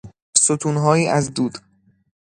ستونهایی 0.43 1.07
از 1.07 1.33
دود 1.33 1.57